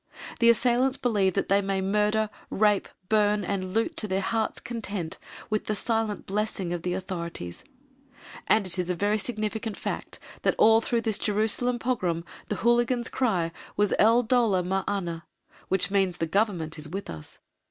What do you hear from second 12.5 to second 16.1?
hooligans' cry was "El dowleh ma ana," which